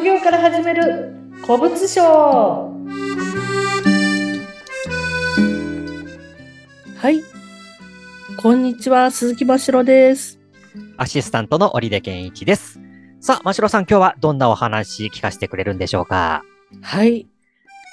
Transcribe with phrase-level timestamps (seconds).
[0.00, 1.12] 副業から始める
[1.44, 2.02] 古物商。
[6.96, 7.20] はい。
[8.38, 10.40] こんにちは鈴木真城です。
[10.96, 12.80] アシスタントの織出健一です。
[13.20, 16.44] さあ真城さん今日はどんなお話聞かせてくれるんでしょうか？
[16.80, 17.26] はい。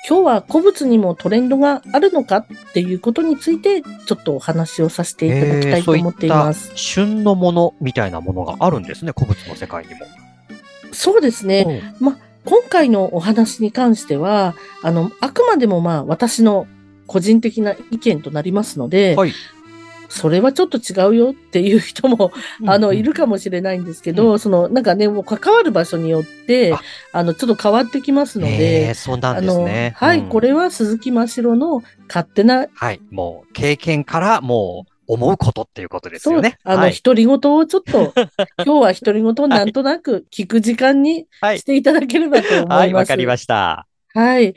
[0.08, 6.70] 今日は古物にもトレンドがあるのかっていうことについて、ちょっとお話をさせていただきたいと思っています。
[6.70, 10.00] えー、旬のものみたいなものがあるんですね、古物の世界にも。
[10.98, 11.94] そうですね。
[12.00, 16.66] ま、今回のお話に関しては、あの、あくまでもまあ、私の
[17.06, 19.34] 個人的な意見となりますので、はい、
[20.10, 22.32] それはちょっと違うよっていう人も、
[22.66, 26.76] あの、いるかもしれないんですけど、うん、その、なんかね、もう関わる場所によって、
[27.12, 27.24] あ。
[27.24, 29.94] の、ちょっと変わってきますので、そうなんですね。
[29.98, 36.58] はい、これは鈴木真白の勝手な、はい、もう、経験からもう、思うことっていうことですよね。
[36.64, 38.14] あの、独り言をちょっと、
[38.64, 42.72] 今日は独り言なんとなく聞く時間にしていただければと思います。
[42.72, 43.88] はい、わ、はい、かりました。
[44.14, 44.54] はい。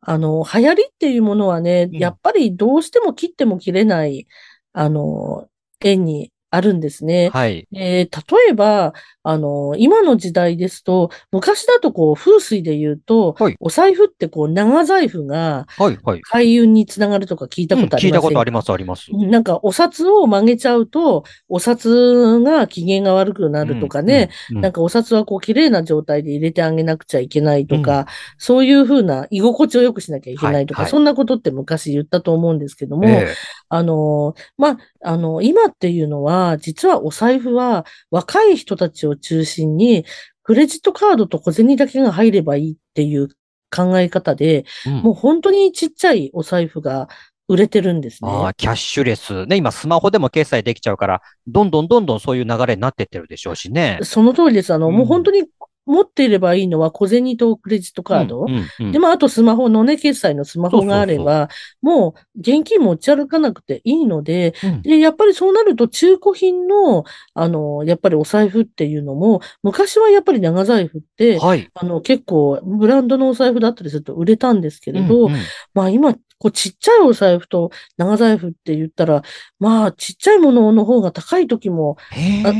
[0.00, 4.26] あの、流行りっていうものはね、やっぱりどうしても切っても切れない、
[4.72, 5.46] あの、
[5.80, 7.30] 縁にあるんですね。
[7.32, 7.68] はい。
[7.72, 8.92] えー、例えば、
[9.24, 16.20] あの、今の時代ですと、昔だとこう、風水で言うと、はい、お財布ってこう、長財布が、はいはい。
[16.22, 19.10] 開運につながるとか聞いたことあります、うん、聞いたことあります、あります。
[19.12, 28.06] なんか、お札を曲げちゃうと、お札が機嫌が悪くなるとかね、うんうん、なんかお札はこう、綺麗な状態で入れてあげなくちゃいけないとか、
[28.38, 33.34] そういうふうな居心地を良くしなきゃいけないとか、はいはい、そんなことって昔言ったと思うんですけども、えー、
[33.68, 40.04] あの、まあ、あの、今っていうのは、実はお財布は若い人たちを中心に、
[40.42, 43.28] クレジットカードと小銭だけが入ればいいっていう
[43.74, 47.08] 考え方で、うん、もう本当にちっちゃいお財布が
[47.48, 48.30] 売れてるんですね。
[48.30, 49.46] ああ、キャッシュレス。
[49.46, 53.98] ね、今スマホでも決済できちゃうから、どんどんどんどんそういう流れになってってるでしょうしね。
[54.02, 54.72] その通りです。
[54.72, 55.44] あの、うん、もう本当に
[55.86, 58.42] 持っていればいいのは小銭とクレジットカード。
[58.42, 61.48] うんうんうん、で、まあ、あとスマホのね、決済のスマホがあれば、
[61.80, 67.04] もう現金持ち歩かなくていいので、うん、で、やっぱりそうなると中古品の、
[67.34, 75.40] あの、やっぱりお財布っていうのも、昔はやっぱり長財布って、はい、あの、結構ブランドのお財布だったりすると売れたんですけれど、うんうん、
[75.74, 79.22] まあ今こうちっちゃいお財布と長財布って言ったら、
[79.60, 81.98] まあちっちゃいものの方が高い時も、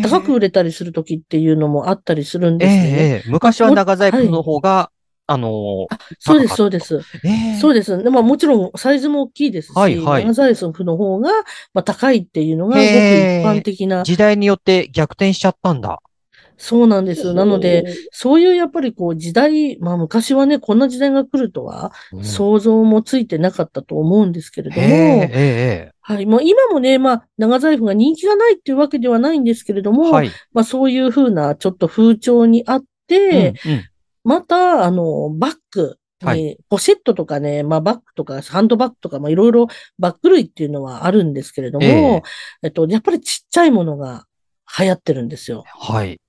[0.04, 3.24] 高く売れたりする時っていうのもあったりするんですね。
[3.26, 5.86] 昔は長財布の方が、はいあのー、
[6.20, 7.00] そうです、そうです。
[7.24, 7.96] えー、そうです。
[8.08, 11.30] まあもちろんサイズも大きいですし、はいはい、長財布の方が、
[11.74, 12.88] まあ、高いっていうのがごく一
[13.44, 14.04] 般的な。
[14.04, 16.00] 時代によって逆転しちゃったんだ。
[16.62, 17.34] そうなんです。
[17.34, 21.90] なので、そういうやっぱりこう時代、まあ昔はね、こんな時代が来るとは
[22.22, 26.26] 想像もついてなかったと思うんですけれども、えー、はい。
[26.26, 33.84] もう今もね、まあ長財布が人気がないっていうわけではないんですけれども、はい、まあそういうふうなちょっと風潮にあって、うんうん、
[34.22, 39.66] また、あの、バッグ、はい、ポシェットとかね、まあバッグとかハンドバッグとか、まあいろいろ
[39.98, 42.22] バッグ類っていうのはあるんですけれども、えー、
[42.62, 44.26] えっと、やっぱりちっちゃいものが
[44.78, 45.64] 流行ってるんですよ。
[45.66, 46.20] はい。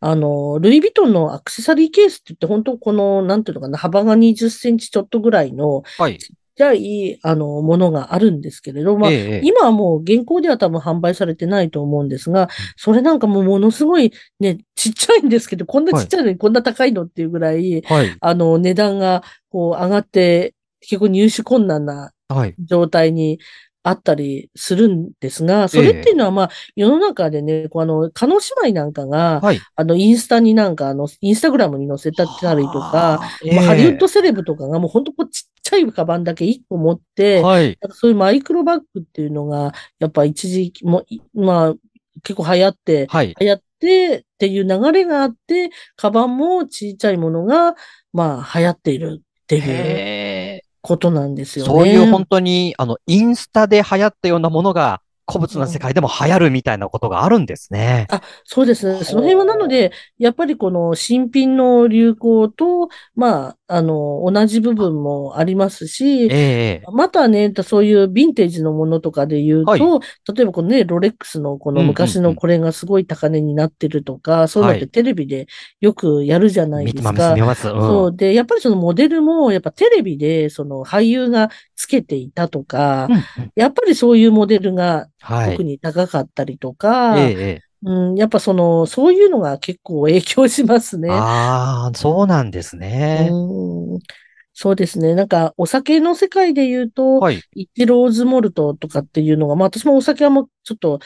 [0.00, 6.18] あの、ルイ・ヴィトンのアクセサリーケースって言って、本当この、なんていうのかな、幅が20センチちょっとぐらいの、はい。
[6.18, 22.12] ちっちゃい、あの、ものがあるんですけれど、まあ、ええ、今はもう現行では多分販売されてないと思うんですが、それなんかもうものすごいね、ちっちゃいんですけど、こんなちっちゃいのにこんな高いのっていうぐらい、はい、あの、値段がこう上がって、結構入手困難な
[22.58, 23.38] 状態に
[23.86, 32.28] あったりするんですが、それっていうのはまあ、世の中でね、こうあの、カノ姉妹なんかが、はい、あの、インスタになんか、あの、インスタグラムに載せたり
[32.64, 41.74] とか、えー、まあ、ハリウッドセレブとかがもう本当こうちっちゃいカバンだけ1個持って、はい、そういうマイクロバッグっていうのが、やっぱ一時期も、まあ、
[42.24, 47.76] 結構流行って、はい、流行ってっていう流れがあって、カバンもちっちゃいものが、
[48.12, 50.25] まあ、流行っているっていう。
[50.86, 51.72] ことなんですよね。
[51.72, 58.06] そういう本当に、あの、インスタで流行ったようなものが、古物の世界でも流行るみたいなことがあるんですね。
[58.10, 59.02] あ、そうですね。
[59.02, 75.48] その辺はなので、やっぱりこの新品の流行と、まあ、あの、同じ部分もありますし、えー、またね、そういうヴィンテージのものとかで言うと、はい、例えばこのね、ロレックスのこの昔のこれがすごい高値になってるとか、うんうんうん、そういうのってテレビで
[75.80, 77.10] よくやるじゃないですか。
[77.10, 78.16] 見てます、うん、そう。
[78.16, 83.22] で、やっぱりそのモデルも、やっぱテレビでその俳優がつけていたとか、うんうん、
[83.56, 87.60] やっぱりそういうモデルが特に高かったりとか、はい、ええ。
[87.82, 91.08] うん、やっぱその、そういうのが結構影響しますね。
[91.10, 93.28] ああ、そうなんですね。
[93.30, 93.98] うん。
[94.54, 95.14] そうですね。
[95.14, 101.00] なんか、お酒の世界で言うと、はい、イチローズモルトとかっていうのが、まあ私もお酒はもうちょっと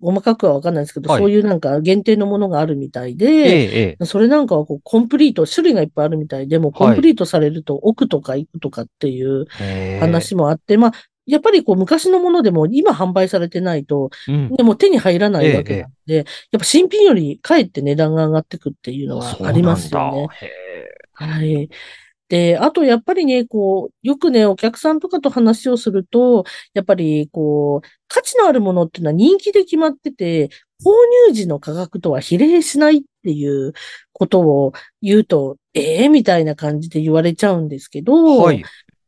[0.00, 9.46] 細かくはわかんないですけど、はい、そういうなんか限定のものがあるみたいで、ええ、それなんかはこうコンプリート、種類がいっぱいあるみたいで、もコンプリートされると奥とか行くとかっていう
[10.00, 10.92] 話もあって、まあ、
[11.28, 16.26] やっぱりこう昔のものでも今販売されてないと、うん、でも手に入らないわけなんで、ええ、やっ
[16.58, 20.28] ぱ新品よりかえって値段が上がってくっていうのはありますよね。
[21.12, 21.68] はい。
[22.28, 26.44] で、あとやっぱりね、こう、よくね、お客さんとかと話をすると、
[26.74, 30.48] やっぱりこう、価値のあるものっていうのは人気で決まってて、
[30.84, 30.90] 購
[31.28, 33.72] 入時の価格とは比例しないっていう
[34.12, 34.72] ことを
[35.02, 38.62] 言うと、ええー、みたいな感じで言われちゃうんですけど、はい、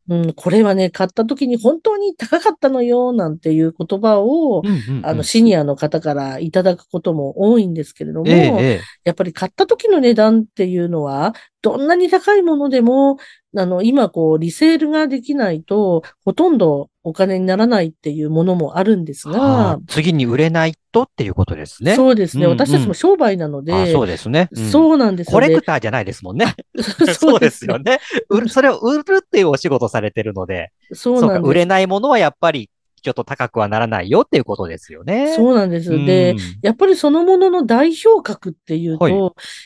[0.09, 4.63] うん、これはね、買った時に本当に高かったのよ、なんていう言葉を、
[5.03, 13.17] あの、シニアの方からいただくことも多いんですけれども、ええ、やっぱり買った時の値段っていうのは、どんなに高いものでも、
[13.55, 21.95] あの、今こう、リセールができないと、ほとんどお金にならないっていうものもあるんですが、はあ、次に売れないとっていうことですね。
[21.95, 22.45] そうですね。
[22.45, 25.47] うんうん、私たちも商売なので、そうですね、うん、そうなんですよね。
[25.47, 26.55] コレクターじゃないですもんね。
[27.17, 27.99] そうですよね。
[28.29, 31.49] 売る、それを売るっていうお仕事されてるので、そうなんです。
[31.49, 32.69] 売れないものはやっぱり
[33.01, 35.33] ちょっと高くはならないよっていうことですよね。
[35.35, 35.89] そうなんです。
[35.89, 39.13] で、やっぱりそのものの代表格っていうと、はい、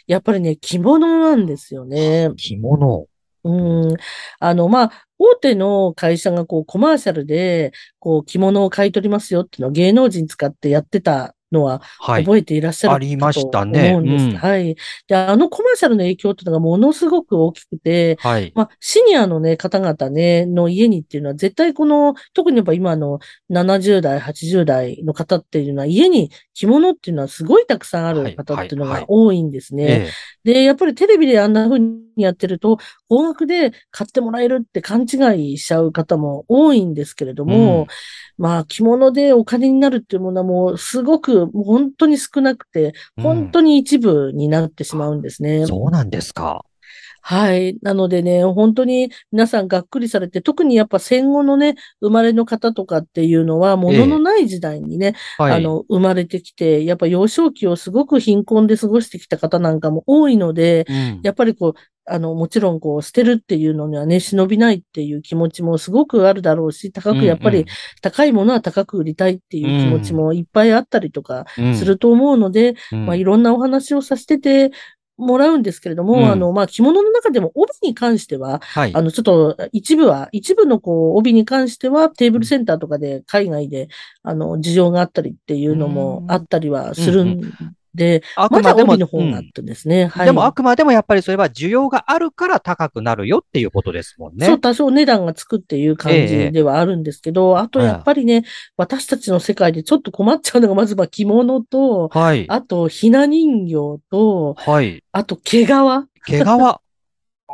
[0.07, 2.31] やっぱりね、着物なんですよね。
[2.37, 3.07] 着物
[3.43, 3.95] うん。
[4.39, 13.89] あの、まあ、大手の会社がこうコマーシャルで、こう着物を買い取りますよっていうのを芸能人使ってやってたのは覚えていらっしゃる、はい、ありましたね。
[13.89, 14.35] 思うんです、うん。
[14.35, 14.75] はい。
[15.07, 18.51] で、あのコマーシャルの影響っていうのがものすごく大きくて、はい。
[18.55, 23.19] まあ、シニアのね、方々ね、の家にっていうのは絶対この、特にやっぱ今の
[23.49, 30.09] 70代、80代の方っていうのは家に着物っていうのはすごいたくさんある方っていうのが多いんですね。
[30.43, 32.77] で、やっぱりテレビであんな風にやってると、
[33.09, 37.87] 高額で買ってもらえるって勘違いしちゃう方も多いんですけれども、うん
[38.37, 45.59] まあ、着物でお金になるっていうものはもうすごく、もう本当に少なくて、本当に一部になってしまうんですね。
[45.59, 46.65] うん、そうなんですか。
[47.27, 47.79] はい。
[47.81, 61.73] なのでね、本当に皆さんがっくりされて、特にやっぱ戦後のね、生まれの方とかっていうのは、物のない時代にね、えーはい、あの、生まれてきて、やっぱ幼少期をすごく貧困で過ごしてきた方なんかも多いので、うん、やっぱりこう、
[62.07, 67.65] あの、もちろんこう、捨てるっていうのにはね、忍びないっていう気持ちもすごくあるだろうし、高くやっぱり、
[68.01, 74.71] 高いものは高く売りたいっていう気持ちもいっぱいあったりとかすると思うので、うん、まあ、いろんなお話をさせてて、
[75.17, 83.87] もらうんですけれども、うん、あの、まあ、着物の中でも帯に関しては、はい、あの、ちょっと一部は、一部のこう、帯に関してはテーブルセンターとかで海外で、
[84.23, 87.41] あの、事情があったりっていうのもあったりはするん
[87.95, 90.25] で、あくまでも、の方があってですね、うんはい。
[90.25, 94.45] でもあくまでもやっぱりそれは需要があるから高くなるよっていうことですもんね。
[94.45, 98.43] そう、多少値段がつくっていう感じではあるんですけど、えー、あとやっぱりね、
[98.77, 105.67] 私たちの世界でちょっと困っちゃうのが、まずは着物と、はい、あとひな人形と、はい、あと毛皮。
[105.67, 106.45] 毛皮？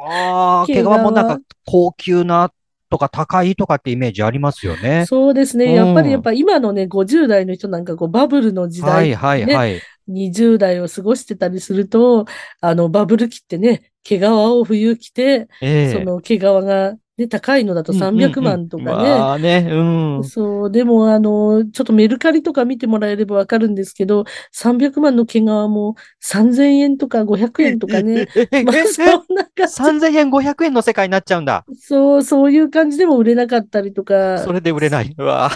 [0.03, 2.51] ああ、毛皮もなんか高級な
[2.91, 5.05] とか高いとかってイメージありますよね。
[5.07, 5.73] そうですね。
[5.73, 9.81] やっぱりやっぱ今のね、50代の人なんかこうバブルの時代、ね、はいはいはい。
[10.11, 12.25] 20代を過ごしてたりすると、
[12.59, 18.89] あの、バブル期ってね、毛皮を冬着て、えー、その毛皮がね、高いのだと300万とかね。
[19.09, 20.23] ああね、うん。
[20.23, 28.27] そう、でもあの、ちょっとメルカリとか見てもらえればわかるんですけど、300万の毛皮も3000円とか500円とかね。
[28.65, 31.63] まあ、そんな3000円500円の世界になっちゃうんだ。
[31.79, 34.39] そう、そういう感じでも売れなかったりとか。
[34.39, 35.13] それで売れない。
[35.17, 35.51] うわ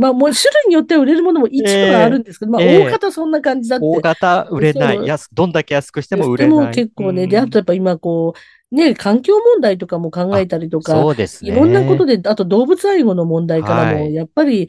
[0.00, 3.86] まあ、もう種類によっては売れるものも一部はあるんですけど、えー、まあ、大方そんな感じだって。
[3.86, 5.06] 大方売れない。
[5.06, 6.58] 安、どんだけ安くしても売れない。
[6.58, 11.50] でも結構ね、で、あとやっぱ今こう、ね、環境問題とかも考えたりとか、そうですね。
[11.50, 14.68] いろんなことで、あと動物愛護の問題からも、やっぱり、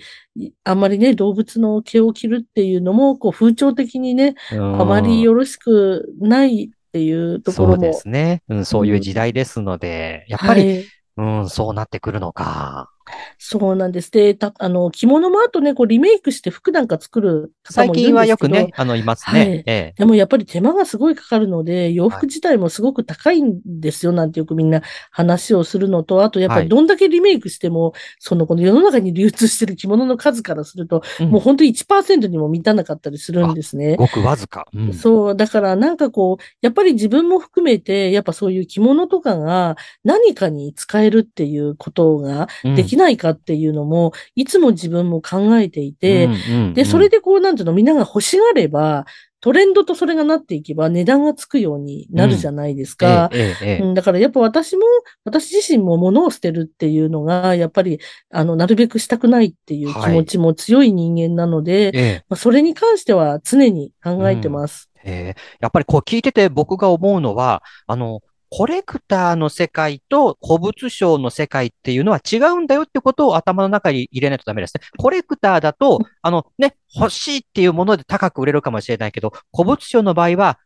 [0.63, 4.55] あんまりね、動物の毛を切るっていうのも、こう、風潮的にね、あ
[4.85, 7.73] まりよろしくないっていうところも。
[7.75, 8.41] そうですね。
[8.49, 10.85] うん、そういう時代ですので、やっぱり、はい、
[11.17, 12.89] うん、そうなってくるのか。
[13.37, 14.11] そうなんです。
[14.11, 19.49] で、たあの、着物もあとね、こうリメイクして服なんか作る方もいるんですけど最近はよくね、あの、いますね、はい。
[19.49, 19.93] ええ。
[19.97, 24.81] でもやっぱり手間がすごいかかるので、洋服自体もすごく高いんですよ、なんてよくみんな
[25.11, 33.95] 話をするのと、あとやっぱりどんだけリメイクしても、はい、そのこの世の中に流通してる着物の数からすると、うん、もう本当に1%にも満たなかったりするんですね。
[33.95, 46.29] ごくわずか、うん、そう、だからなんかこう、やっぱり自分も含めて、やっぱそういう着物とかが何かに使えるっていうことができないかっていうののも、いつも自分も考えていて、
[46.73, 49.05] で、それでこう、なんていうの、みんなが欲しがれば、
[49.41, 53.31] トレンドとそれがなっていけば値段がつくようになるじゃないですか。
[53.33, 53.39] うん。
[53.39, 54.83] えええ、だからやっぱ私も、
[55.23, 64.91] 私自身も物を捨てるっていうのが、やっぱり、あの、なるべくしたくないっていう気持ちも強い人間なので、はい、まあ、それに関しては常に考えてます。
[65.03, 65.35] うん、え。
[65.59, 68.21] やっぱりこう聞いてて僕が思うのは、あの、
[68.53, 74.81] コレクターの世界と古物商の世界っていうのは違うんだよってことを頭の中に入れないとダメですね。
[74.97, 80.59] コレクターだと、あのね、欲しいっていうもので高く売れるかもしれないけど、古物商の場合は、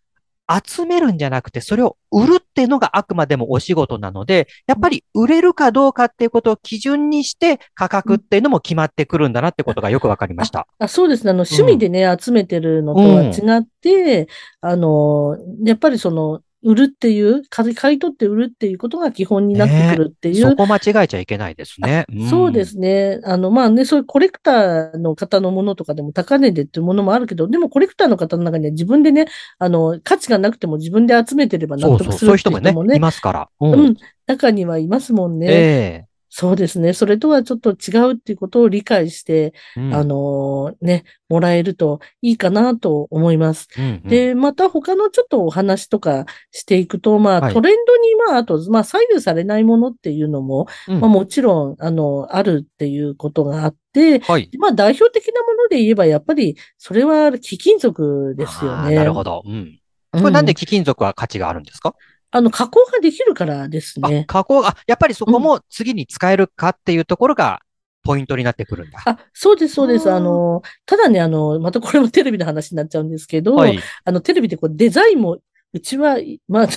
[0.48, 10.68] 集めるんじゃなくて、それを売るっていうのがあくまでもお仕事なので、やっぱり売れるかどうかっていうことを基準にして価格っていうのも決まってくるんだなってことがよくわかりました。
[10.78, 11.32] あそうですね。
[11.32, 14.28] あの、趣味でね、うん、集めてるのとは違って、
[14.62, 20.44] うん、あの、やっぱりその、売るっていう、買い取って売るっていうことが基本になってくるっていう。
[20.44, 22.08] ね、そこ間違えちゃいけないですね。
[22.12, 23.22] うん、そうですね。
[23.24, 29.28] あの、まあね、そういうコレクターの方のものとかでも高値でっていうものもあるけど、でもコレクターの方の中には自分でね、
[29.60, 32.64] あの、価値がなくても自分で集めてれば納得するっていう人もね。
[32.64, 33.50] そうそうそういう人もね、いますから。
[33.60, 33.96] うん、うん、
[34.26, 35.48] 中にはいますもんね。
[35.50, 36.94] えーそうですね。
[36.94, 43.68] それとはちょっと違うっていうことを理解して、うん、あのね、もらえるといいかなと思います。
[43.78, 58.96] うんうん、で、また他のちょっとお話とかしていくと、まあ、はい、トレンドに、まあ、あと、まあ、左右されないものっていうのも、うん、まあ、もちろん、あの、あるっていうことがあって、はい、まあ、代表的なもので言えば、やっぱり、それは貴金属ですよね。
[58.96, 59.42] なるほど。
[59.46, 59.80] うん。
[60.12, 61.96] これなんで貴金属は価値があるんですか、
[62.36, 64.26] あの、加工ができるからですね。
[64.28, 67.62] 加工が、やっぱりそこも次に使えるかっていうところが、
[68.04, 69.02] ポイントになってくるんだ。
[69.06, 70.12] あ、そうです、そうです。
[70.12, 75.38] あの、ただね、あの、またこれもテレビの話になっちゃうんですけど、はい、あの、テレビでこうデザインも、
[75.72, 76.18] うちは、
[76.50, 76.68] まあ、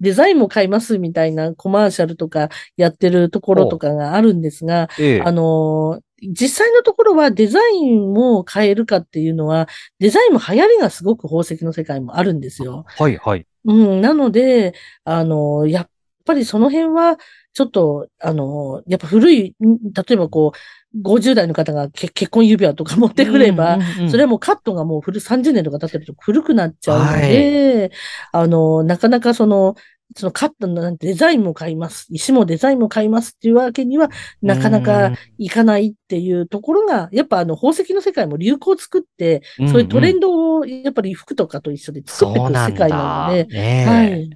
[0.00, 9.68] デザインも買いますみたいなコマーシャルとかやってるところとかがあるんですが、ええ、あの、実際のところはデザインも変えるかっていうのは、
[9.98, 12.84] デザインも流行りがすごく宝石の世界もあるんですよ。
[12.86, 13.46] はいはい。
[13.64, 15.88] うん、なので、あの、やっ
[16.24, 17.18] ぱりその辺は、
[17.52, 20.58] ちょっと、あの、やっぱ古い、例えばこう、
[21.02, 23.78] 50代の方が結婚指輪とか持ってくれば、
[24.08, 27.90] それはもうカットがもう古、30年とか経ってると古くなっちゃうので、
[28.32, 29.74] はい、あの、なかなかその、
[30.16, 32.06] そのカットのデザインも買います。
[32.10, 34.10] 石もデザインも買いますっていうわけには、
[34.42, 44.30] なかなかいかないっていうところが、やっぱあの宝石の世界も流行を作って、そういうトレンドをやっぱり服とかと一緒で作っていく世界なので、ね、はい。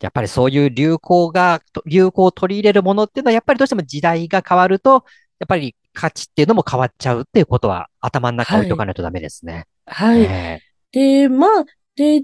[0.00, 5.04] やっぱりそういう流行が、流行を取り入れるものっていうのは、やっぱりどうしても時代が変わると、
[5.40, 9.66] やっぱり価値っていうのも変わっちゃうっていうことは頭の中に置いとかないとダメですね。
[9.86, 10.26] はい。
[10.26, 11.64] はい、で、まあ、
[11.96, 12.22] で、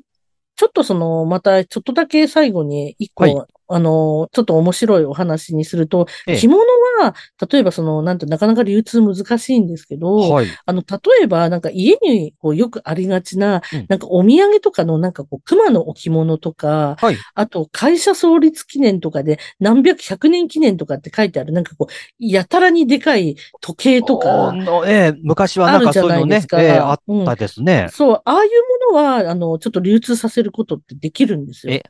[0.57, 6.65] ちょっとその、またちょっとだけ最後に一個、はい、あの、ちょっと面白いお話にすると、ええ、着物
[7.01, 7.15] は、
[7.51, 24.55] 例えばその、なんてなかなか流通難しいんですけど、はい、あの、例えばなんか家にこうよくありがちな、うん、なんかお土産とかのなんかこう熊の置物とか、はい、あと会社創立記念とかで何百、百年記念とかって書いてある、なんかこう、やたらにでかい時計とか。
[24.87, 25.93] ええ、昔はなんか。
[25.93, 31.73] そういうのね、ええ、あったですね、うん、そう、ああいうものは、あの、ちょっと流通させることってできるんですよ。
[31.73, 31.85] え、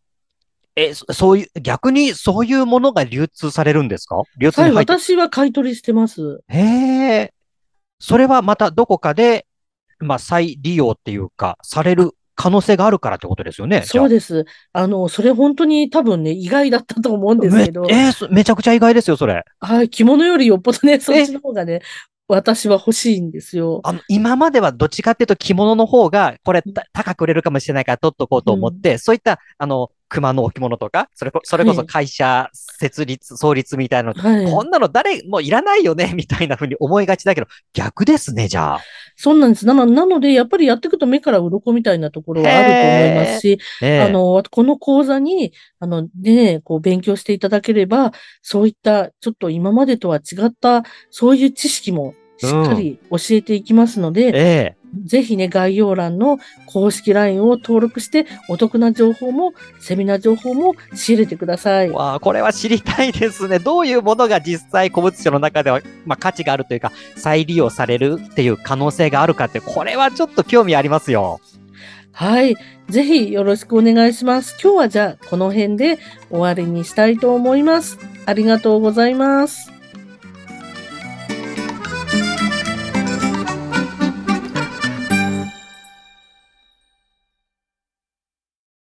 [0.76, 4.22] え、そういう、逆にそういうものが流通されるんですか？
[4.38, 6.40] 流通にはい、私は買い取りしてます。
[6.48, 7.32] へえ。
[8.00, 9.46] それはまたどこかで、
[10.00, 13.82] まあ、再利用っていうか、される可能性があるからってことですよね。
[13.86, 14.44] そうです。
[14.72, 17.86] あの、それ本当に多分ね、意外だったと思うんですけど。
[17.88, 19.44] えー、めちゃくちゃ意外ですよ、それ。
[19.60, 21.80] はい、着物よりよっぽどね、そっちの方がね、
[22.26, 23.80] 私は欲しいんですよ。
[23.84, 38.80] あの、今まではどっちかっていうと着物の方が、これ高く売れるかもしれないから取っとこうと思って、うん、そういった、あの、熊の置物とか、それこそれこそ会社設立、はい、創立みたいなの、はい、こんなの誰もいらないよね、 みたいな風に思いがちだけど、逆ですね、じゃあ。
[39.16, 39.66] そうなんです。
[39.66, 61.90] ななので、やっぱりやっていくと目から鱗みたいなところはあると思いますし、あの、この講座に、あの、ね、こう勉強していただければ、そういったちょっと今までとは違った、そういう知識もしっかり教えていきますので、うんえぜひね、概要欄の公式 LINE を登録して、お得な情報も、セミナー情報も仕入れてください。
[61.90, 63.58] わあ、これは知りたいですね。
[63.60, 71.40] どういうものが実際古物商の中では、まあ、価値があるというか、再利用されるっていう可能性があるかって、これはちょっと興味ありますよ。
[72.12, 72.56] はい。
[72.88, 74.56] ぜひよろしくお願いします。
[74.62, 75.98] 今日はじゃあこの辺で
[76.30, 77.98] 終わりにしたいと思います。
[78.26, 79.73] ありがとうございます。